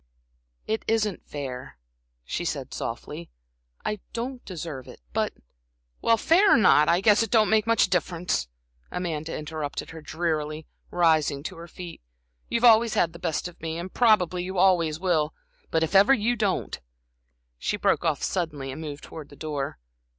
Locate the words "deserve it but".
4.45-5.31